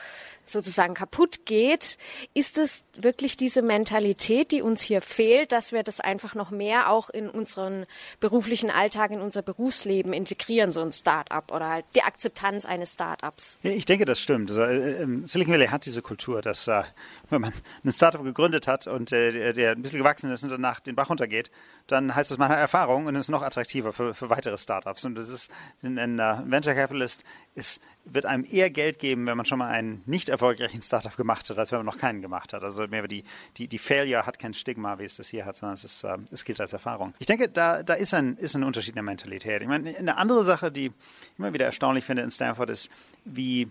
[0.45, 1.97] sozusagen kaputt geht,
[2.33, 6.91] ist es wirklich diese Mentalität, die uns hier fehlt, dass wir das einfach noch mehr
[6.91, 7.85] auch in unseren
[8.19, 13.59] beruflichen Alltag, in unser Berufsleben integrieren, so ein Start-up oder halt die Akzeptanz eines Start-ups.
[13.63, 14.51] Ich denke, das stimmt.
[14.51, 16.83] Also, äh, ähm, Silicon Valley hat diese Kultur, dass äh,
[17.29, 20.79] wenn man ein Start-up gegründet hat und äh, der, ein bisschen gewachsen ist und danach
[20.79, 21.49] den Bach runtergeht,
[21.87, 25.05] dann heißt das, man hat Erfahrung und ist noch attraktiver für, für weitere Startups.
[25.05, 25.49] Und das ist
[25.83, 27.23] ein, Venture Capitalist
[27.55, 31.49] ist wird einem eher Geld geben, wenn man schon mal einen nicht erfolgreichen Startup gemacht
[31.49, 32.63] hat, als wenn man noch keinen gemacht hat.
[32.63, 33.23] Also mehr die,
[33.57, 36.17] die, die Failure hat kein Stigma, wie es das hier hat, sondern es, ist, äh,
[36.31, 37.13] es gilt als Erfahrung.
[37.19, 39.61] Ich denke, da, da ist, ein, ist ein Unterschied in der Mentalität.
[39.61, 40.91] Ich meine, eine andere Sache, die ich
[41.37, 42.89] immer wieder erstaunlich finde in Stanford, ist,
[43.25, 43.69] wie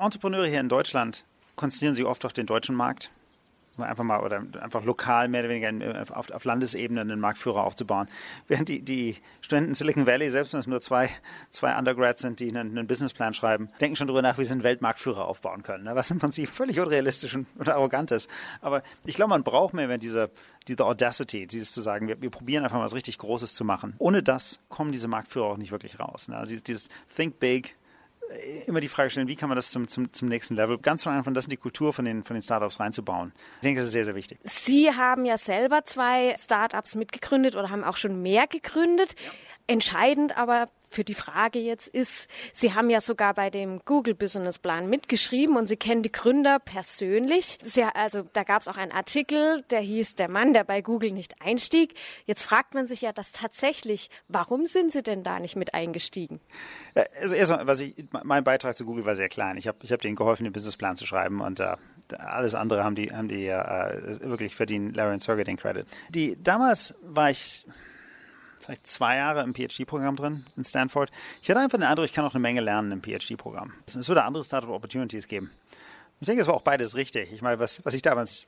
[0.00, 3.10] Entrepreneure hier in Deutschland konzentrieren sich oft auf den deutschen Markt
[3.84, 8.08] einfach mal oder einfach lokal mehr oder weniger auf, auf Landesebene einen Marktführer aufzubauen.
[8.48, 11.08] Während die, die Studenten in Silicon Valley, selbst wenn es nur zwei,
[11.50, 14.62] zwei Undergrads sind, die einen, einen Businessplan schreiben, denken schon darüber nach, wie sie einen
[14.62, 15.94] Weltmarktführer aufbauen können, ne?
[15.94, 18.28] was im Prinzip völlig unrealistisch und, und arrogant ist.
[18.60, 20.30] Aber ich glaube, man braucht mehr wenn diese,
[20.68, 23.94] diese Audacity, dieses zu sagen, wir, wir probieren einfach mal was richtig Großes zu machen.
[23.98, 26.28] Ohne das kommen diese Marktführer auch nicht wirklich raus.
[26.28, 26.36] Ne?
[26.36, 27.76] Also dieses, dieses Think Big,
[28.66, 31.12] immer die Frage stellen, wie kann man das zum, zum, zum nächsten Level, ganz von
[31.12, 33.32] Anfang an das in die Kultur von den, von den Startups reinzubauen.
[33.56, 34.38] Ich denke, das ist sehr, sehr wichtig.
[34.42, 39.14] Sie haben ja selber zwei Startups mitgegründet oder haben auch schon mehr gegründet.
[39.24, 39.30] Ja.
[39.68, 44.58] Entscheidend aber für die Frage jetzt ist, Sie haben ja sogar bei dem Google Business
[44.58, 47.58] Plan mitgeschrieben und Sie kennen die Gründer persönlich.
[47.62, 51.10] Sie, also da gab es auch einen Artikel, der hieß Der Mann, der bei Google
[51.10, 51.94] nicht einstieg.
[52.24, 56.40] Jetzt fragt man sich ja das tatsächlich, warum sind Sie denn da nicht mit eingestiegen?
[56.94, 59.56] Äh, also erstmal, was ich, mein Beitrag zu Google war sehr klein.
[59.56, 61.74] Ich habe ich hab denen geholfen, den Businessplan zu schreiben und uh,
[62.16, 65.86] alles andere haben die, haben die uh, wirklich verdient Larry und Sergey den Credit.
[66.10, 67.66] Die, damals war ich
[68.66, 71.10] vielleicht zwei Jahre im PhD-Programm drin in Stanford.
[71.40, 73.72] Ich hatte einfach den Eindruck, ich kann auch eine Menge lernen im PhD-Programm.
[73.86, 75.50] Es würde andere Startup-Opportunities geben.
[76.20, 77.32] Ich denke, es war auch beides richtig.
[77.32, 78.46] Ich meine, was, was ich damals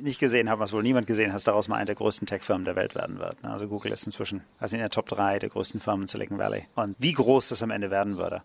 [0.00, 2.76] nicht gesehen habe, was wohl niemand gesehen hat, daraus mal eine der größten Tech-Firmen der
[2.76, 3.36] Welt werden wird.
[3.42, 6.68] Also Google ist inzwischen also in der Top 3 der größten Firmen in Silicon Valley.
[6.76, 8.42] Und wie groß das am Ende werden würde.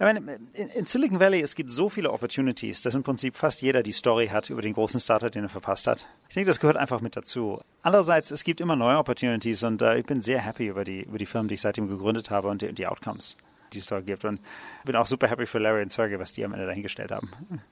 [0.00, 3.82] Ich meine, in Silicon Valley, es gibt so viele Opportunities, dass im Prinzip fast jeder
[3.82, 6.06] die Story hat über den großen Startup, den er verpasst hat.
[6.28, 7.60] Ich denke, das gehört einfach mit dazu.
[7.82, 11.18] Andererseits, es gibt immer neue Opportunities und äh, ich bin sehr happy über die, über
[11.18, 13.36] die Firmen, die ich seitdem gegründet habe und die, die Outcomes
[13.72, 14.24] die es dort gibt.
[14.24, 14.40] Und
[14.84, 17.30] bin auch super happy für Larry und Sergey, was die am Ende dahingestellt haben.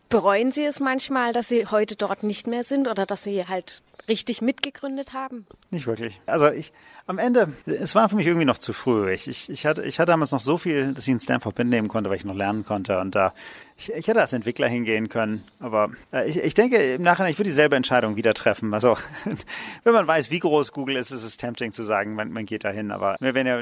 [0.09, 3.83] Bereuen Sie es manchmal, dass Sie heute dort nicht mehr sind oder dass Sie halt
[4.09, 5.47] richtig mitgegründet haben?
[5.71, 6.21] Nicht wirklich.
[6.27, 6.73] Also ich,
[7.09, 9.13] am Ende, es war für mich irgendwie noch zu früh.
[9.13, 11.87] Ich, ich, ich, hatte, ich hatte damals noch so viel, dass ich in Stanford mitnehmen
[11.87, 12.99] konnte, weil ich noch lernen konnte.
[12.99, 13.33] Und da,
[13.79, 15.45] ich, ich hätte als Entwickler hingehen können.
[15.61, 18.75] Aber äh, ich, ich denke im Nachhinein, ich würde dieselbe Entscheidung wieder treffen.
[18.75, 18.97] Also,
[19.85, 22.65] wenn man weiß, wie groß Google ist, ist es tempting zu sagen, man, man geht
[22.65, 22.91] dahin.
[22.91, 23.61] Aber wenn ja,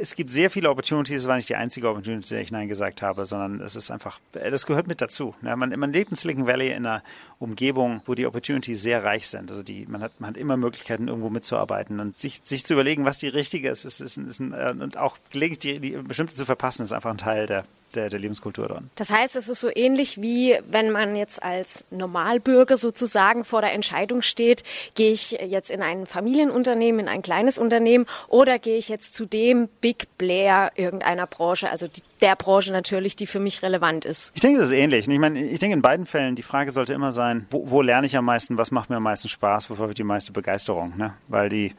[0.00, 3.02] es gibt sehr viele Opportunities, es war nicht die einzige Opportunity, die ich Nein gesagt
[3.02, 5.34] habe, sondern es ist einfach, das gehört mit dazu.
[5.42, 7.02] Ja, man, man lebt in Silicon Valley in einer
[7.38, 9.50] Umgebung, wo die Opportunities sehr reich sind.
[9.50, 13.04] Also die, man hat, man hat immer Möglichkeiten, irgendwo mitzuarbeiten und sich, sich zu überlegen,
[13.04, 16.34] was die richtige ist, ist, ist, ist ein, äh, und auch gelegentlich die, die bestimmte
[16.34, 17.64] zu verpassen, ist einfach ein Teil der,
[17.94, 18.82] der, der Lebenskultur dort.
[18.96, 23.72] Das heißt, es ist so ähnlich wie wenn man jetzt als Normalbürger sozusagen vor der
[23.72, 24.62] Entscheidung steht,
[24.94, 29.26] gehe ich jetzt in ein Familienunternehmen, in ein kleines Unternehmen oder gehe ich jetzt zu
[29.26, 34.32] dem Big Player irgendeiner Branche, also die, der Branche natürlich, die für mich relevant ist.
[34.34, 35.08] Ich denke, das ist ähnlich.
[35.08, 38.06] Ich meine, ich denke in beiden Fällen, die Frage sollte immer sein, wo, wo lerne
[38.06, 40.96] ich am meisten, was macht mir am meisten Spaß, wofür habe ich die meiste Begeisterung,
[40.96, 41.14] ne?
[41.28, 41.74] Weil die,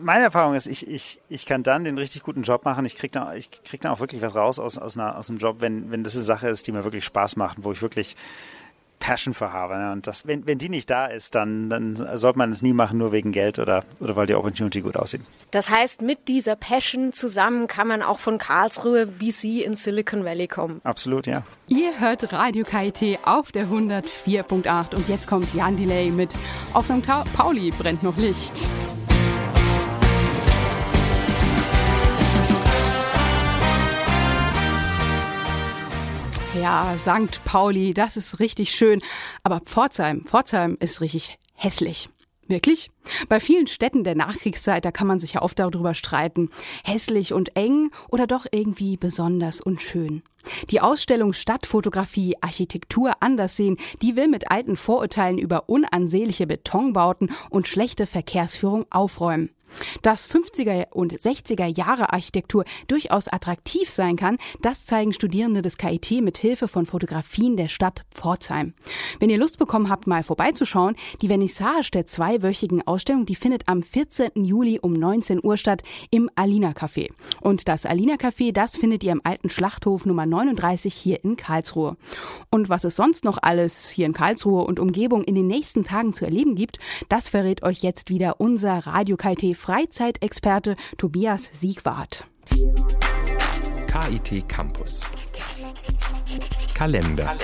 [0.00, 3.12] meine Erfahrung ist, ich, ich, ich kann dann den richtig guten Job machen, ich kriege
[3.12, 5.90] dann, ich krieg dann auch wirklich was raus aus, aus einer, aus einem Job, wenn,
[5.90, 8.16] wenn das eine Sache ist, die mir wirklich Spaß macht, wo ich wirklich
[9.04, 9.76] Passion für habe.
[9.76, 9.92] Ne?
[9.92, 12.98] Und das, wenn, wenn die nicht da ist, dann, dann sollte man es nie machen,
[12.98, 15.20] nur wegen Geld oder, oder weil die Opportunity gut aussieht.
[15.50, 20.24] Das heißt, mit dieser Passion zusammen kann man auch von Karlsruhe wie Sie in Silicon
[20.24, 20.80] Valley kommen.
[20.84, 21.42] Absolut, ja.
[21.68, 26.34] Ihr hört Radio KIT auf der 104.8 und jetzt kommt Jan Delay mit
[26.72, 27.02] Auf St.
[27.34, 28.66] Pauli brennt noch Licht.
[36.60, 37.44] Ja, St.
[37.44, 39.02] Pauli, das ist richtig schön.
[39.42, 42.08] Aber Pforzheim, Pforzheim ist richtig hässlich.
[42.46, 42.90] Wirklich?
[43.28, 46.50] Bei vielen Städten der Nachkriegszeit, da kann man sich ja oft darüber streiten.
[46.84, 50.22] Hässlich und eng oder doch irgendwie besonders und schön.
[50.70, 57.66] Die Ausstellung Stadtfotografie, Architektur anders sehen, die will mit alten Vorurteilen über unansehnliche Betonbauten und
[57.66, 59.50] schlechte Verkehrsführung aufräumen.
[60.02, 66.22] Dass 50er und 60er Jahre Architektur durchaus attraktiv sein kann, das zeigen Studierende des KIT
[66.22, 68.74] mit Hilfe von Fotografien der Stadt Pforzheim.
[69.20, 73.82] Wenn ihr Lust bekommen habt, mal vorbeizuschauen, die Vernissage der zweiwöchigen Ausstellung, die findet am
[73.82, 74.44] 14.
[74.44, 77.10] Juli um 19 Uhr statt im Alina Café.
[77.40, 81.96] Und das Alina Café, das findet ihr im alten Schlachthof Nummer 39 hier in Karlsruhe.
[82.50, 86.12] Und was es sonst noch alles hier in Karlsruhe und Umgebung in den nächsten Tagen
[86.12, 92.24] zu erleben gibt, das verrät euch jetzt wieder unser Radio KIT Freizeitexperte Tobias Siegwart.
[93.86, 95.06] KIT Campus.
[96.74, 97.34] Kalender.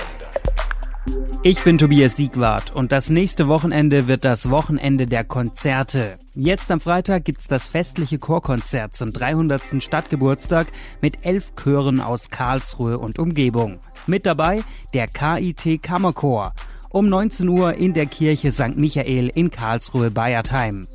[1.43, 6.19] Ich bin Tobias Siegwart und das nächste Wochenende wird das Wochenende der Konzerte.
[6.35, 9.83] Jetzt am Freitag gibt's das festliche Chorkonzert zum 300.
[9.83, 10.67] Stadtgeburtstag
[11.01, 13.81] mit elf Chören aus Karlsruhe und Umgebung.
[14.07, 16.53] Mit dabei der KIT Kammerchor.
[16.91, 18.77] Um 19 Uhr in der Kirche St.
[18.77, 20.87] Michael in Karlsruhe-Bayertheim.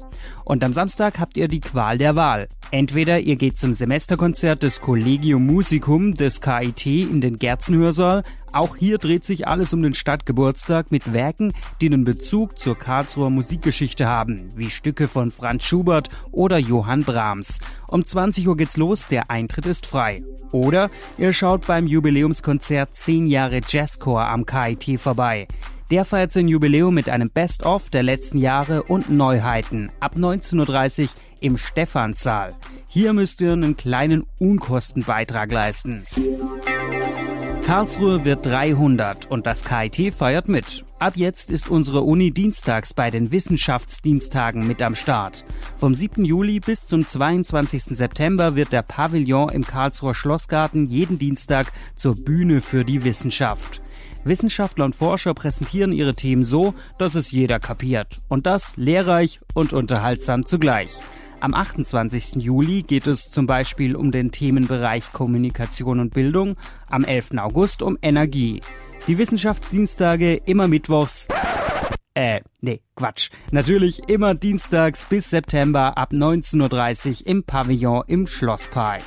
[0.44, 2.48] Und am Samstag habt ihr die Qual der Wahl.
[2.72, 8.24] Entweder ihr geht zum Semesterkonzert des Collegium Musicum des KIT in den Gerzenhörsaal.
[8.52, 13.30] Auch hier dreht sich alles um den Stadtgeburtstag mit Werken, die einen Bezug zur Karlsruher
[13.30, 17.60] Musikgeschichte haben, wie Stücke von Franz Schubert oder Johann Brahms.
[17.88, 20.24] Um 20 Uhr geht's los, der Eintritt ist frei.
[20.52, 25.48] Oder ihr schaut beim Jubiläumskonzert 10 Jahre Jazzchor am KIT vorbei.
[25.92, 31.10] Der feiert sein Jubiläum mit einem Best-of der letzten Jahre und Neuheiten ab 19.30 Uhr
[31.42, 32.54] im Stephanssaal.
[32.88, 36.06] Hier müsst ihr einen kleinen Unkostenbeitrag leisten.
[37.66, 40.86] Karlsruhe wird 300 und das KIT feiert mit.
[41.00, 45.44] Ab jetzt ist unsere Uni dienstags bei den Wissenschaftsdienstagen mit am Start.
[45.76, 46.24] Vom 7.
[46.24, 47.86] Juli bis zum 22.
[47.86, 53.82] September wird der Pavillon im Karlsruher Schlossgarten jeden Dienstag zur Bühne für die Wissenschaft.
[54.26, 58.20] Wissenschaftler und Forscher präsentieren ihre Themen so, dass es jeder kapiert.
[58.28, 60.92] Und das lehrreich und unterhaltsam zugleich.
[61.40, 62.36] Am 28.
[62.44, 66.56] Juli geht es zum Beispiel um den Themenbereich Kommunikation und Bildung,
[66.90, 67.38] am 11.
[67.38, 68.62] August um Energie.
[69.08, 71.28] Die Wissenschaftsdienstage immer mittwochs.
[72.16, 73.30] Äh, nee, Quatsch.
[73.52, 79.02] Natürlich immer dienstags bis September ab 19.30 Uhr im Pavillon im Schlosspark.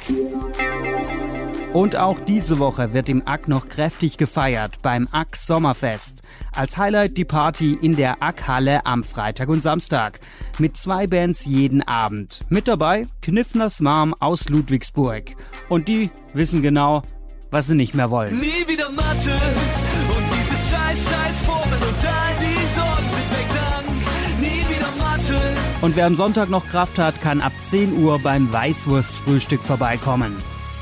[1.74, 6.22] Und auch diese Woche wird im Ack noch kräftig gefeiert beim Ack Sommerfest.
[6.54, 10.18] Als Highlight die Party in der Ack-Halle am Freitag und Samstag.
[10.58, 12.40] Mit zwei Bands jeden Abend.
[12.48, 15.36] Mit dabei Kniffners Mom aus Ludwigsburg.
[15.68, 17.02] Und die wissen genau,
[17.50, 18.38] was sie nicht mehr wollen.
[18.40, 24.40] Nie wieder Mathe und diese scheiß, scheiß Formeln und all die Sorgen sind weg dann.
[24.40, 25.56] Nie wieder Mathe.
[25.82, 30.34] Und wer am Sonntag noch Kraft hat, kann ab 10 Uhr beim Weißwurstfrühstück vorbeikommen.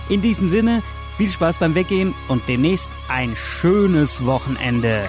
[0.09, 0.83] In diesem Sinne,
[1.17, 5.09] viel Spaß beim Weggehen und demnächst ein schönes Wochenende.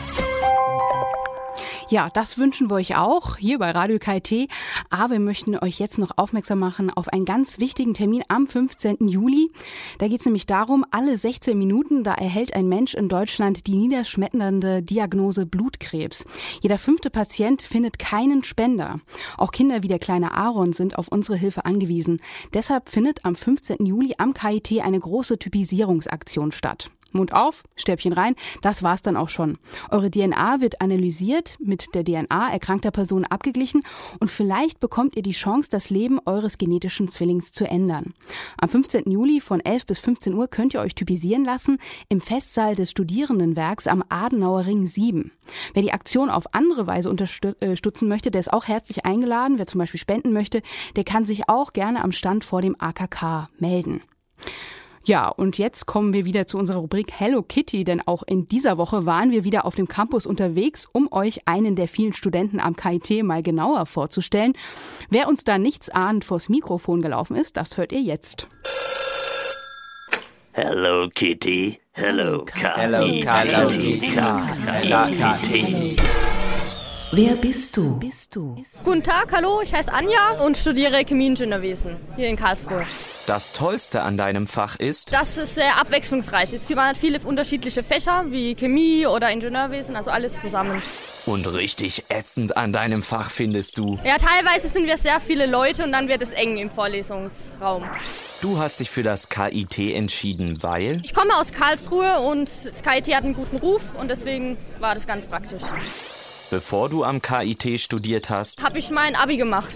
[1.90, 4.50] Ja, das wünschen wir euch auch hier bei Radio KIT.
[4.90, 9.08] Aber wir möchten euch jetzt noch aufmerksam machen auf einen ganz wichtigen Termin am 15.
[9.08, 9.52] Juli.
[9.98, 13.78] Da geht es nämlich darum, alle 16 Minuten, da erhält ein Mensch in Deutschland die
[13.78, 16.26] niederschmetternde Diagnose Blutkrebs.
[16.62, 19.00] Jeder fünfte Patient findet keinen Spender.
[19.38, 22.20] Auch Kinder wie der kleine Aaron sind auf unsere Hilfe angewiesen.
[22.54, 23.86] Deshalb findet am 15.
[23.86, 26.90] Juli am KIT eine große Typisierungsaktion statt.
[27.18, 29.58] Mund auf, Stäbchen rein, das war's dann auch schon.
[29.90, 33.84] Eure DNA wird analysiert, mit der DNA erkrankter Person abgeglichen
[34.20, 38.14] und vielleicht bekommt ihr die Chance, das Leben eures genetischen Zwillings zu ändern.
[38.60, 39.10] Am 15.
[39.12, 41.78] Juli von 11 bis 15 Uhr könnt ihr euch typisieren lassen
[42.10, 45.32] im Festsaal des Studierendenwerks am Adenauer Ring 7.
[45.74, 49.58] Wer die Aktion auf andere Weise unterstützen möchte, der ist auch herzlich eingeladen.
[49.58, 50.62] Wer zum Beispiel spenden möchte,
[50.96, 54.02] der kann sich auch gerne am Stand vor dem AKK melden.
[55.08, 58.78] Ja, und jetzt kommen wir wieder zu unserer Rubrik Hello Kitty, denn auch in dieser
[58.78, 62.76] Woche waren wir wieder auf dem Campus unterwegs, um euch einen der vielen Studenten am
[62.76, 64.52] KIT mal genauer vorzustellen.
[65.10, 68.50] Wer uns da nichts ahnend vors Mikrofon gelaufen ist, das hört ihr jetzt.
[70.52, 73.66] Hello Kitty, hello Hello, Kitty, Hello,
[75.06, 75.96] Kitty.
[77.12, 77.98] Wer bist du?
[78.00, 78.62] Bist du?
[78.84, 82.86] Guten Tag, hallo, ich heiße Anja und studiere Chemieingenieurwesen hier in Karlsruhe.
[83.28, 85.14] Das Tollste an deinem Fach ist?
[85.14, 86.52] Das ist sehr abwechslungsreich.
[86.52, 90.82] Es man hat viele unterschiedliche Fächer wie Chemie oder Ingenieurwesen, also alles zusammen.
[91.26, 93.98] Und richtig ätzend an deinem Fach findest du?
[94.04, 97.86] Ja, teilweise sind wir sehr viele Leute und dann wird es eng im Vorlesungsraum.
[98.42, 101.00] Du hast dich für das KIT entschieden, weil?
[101.06, 105.08] Ich komme aus Karlsruhe und das KIT hat einen guten Ruf und deswegen war das
[105.08, 105.64] ganz praktisch.
[106.50, 109.74] Bevor du am KIT studiert hast, habe ich mein Abi gemacht.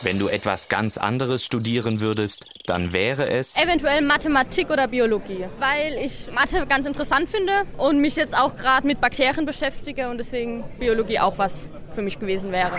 [0.00, 5.92] Wenn du etwas ganz anderes studieren würdest, dann wäre es eventuell Mathematik oder Biologie, weil
[6.02, 10.64] ich Mathe ganz interessant finde und mich jetzt auch gerade mit Bakterien beschäftige und deswegen
[10.78, 12.78] Biologie auch was für mich gewesen wäre.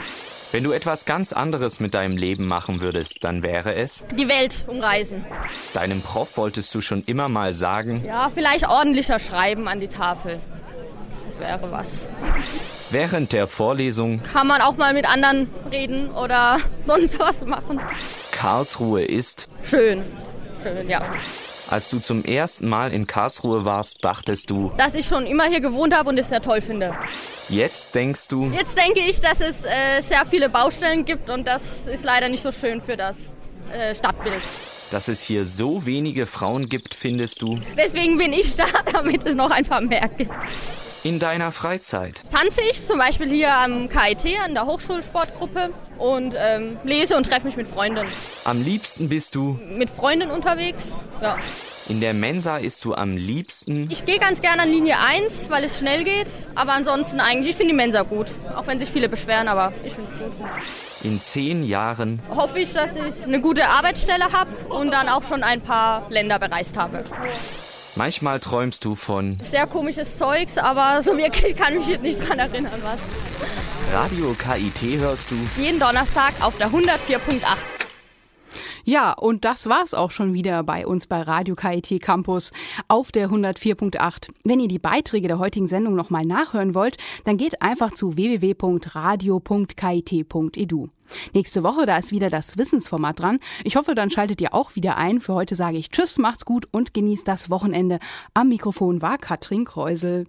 [0.51, 4.65] Wenn du etwas ganz anderes mit deinem Leben machen würdest, dann wäre es die Welt
[4.65, 5.23] umreisen.
[5.75, 10.39] Deinem Prof wolltest du schon immer mal sagen, ja, vielleicht ordentlicher schreiben an die Tafel.
[11.39, 12.07] Das wäre was.
[12.89, 17.79] Während der Vorlesung kann man auch mal mit anderen reden oder sonst was machen.
[18.31, 20.03] Karlsruhe ist schön.
[20.63, 21.01] Schön, ja.
[21.69, 25.59] Als du zum ersten Mal in Karlsruhe warst, dachtest du, dass ich schon immer hier
[25.59, 26.95] gewohnt habe und es sehr toll finde.
[27.49, 28.45] Jetzt denkst du?
[28.51, 32.41] Jetzt denke ich, dass es äh, sehr viele Baustellen gibt und das ist leider nicht
[32.41, 33.33] so schön für das
[33.73, 34.41] äh, Stadtbild.
[34.91, 37.59] Dass es hier so wenige Frauen gibt, findest du?
[37.75, 40.31] Deswegen bin ich da, damit es noch ein paar mehr gibt.
[41.07, 42.21] In deiner Freizeit?
[42.31, 47.45] Tanze ich zum Beispiel hier am KIT an der Hochschulsportgruppe und ähm, lese und treffe
[47.47, 48.05] mich mit Freunden.
[48.43, 51.37] Am liebsten bist du Mit Freunden unterwegs, ja.
[51.87, 55.63] in der Mensa isst du am liebsten Ich gehe ganz gerne an Linie 1, weil
[55.63, 56.27] es schnell geht.
[56.55, 58.27] Aber ansonsten eigentlich, ich finde die Mensa gut.
[58.55, 60.33] Auch wenn sich viele beschweren, aber ich finde es gut.
[61.03, 62.21] in zehn Jahren.
[62.35, 66.37] Hoffe ich, dass ich eine gute Arbeitsstelle habe und dann auch schon ein paar Länder
[66.37, 67.05] bereist habe.
[67.97, 72.29] Manchmal träumst du von Sehr komisches Zeugs, aber so wirklich kann ich mich jetzt nicht
[72.29, 72.99] dran erinnern, was.
[73.91, 77.17] Radio KIT hörst du Jeden Donnerstag auf der 104.8.
[78.87, 82.53] Ja, und das war's auch schon wieder bei uns bei Radio KIT Campus
[82.87, 84.29] auf der 104.8.
[84.45, 90.87] Wenn ihr die Beiträge der heutigen Sendung nochmal nachhören wollt, dann geht einfach zu www.radio.kit.edu.
[91.33, 93.39] Nächste Woche, da ist wieder das Wissensformat dran.
[93.65, 95.19] Ich hoffe, dann schaltet ihr auch wieder ein.
[95.19, 97.99] Für heute sage ich Tschüss, macht's gut und genießt das Wochenende.
[98.33, 100.27] Am Mikrofon war Katrin Kreusel.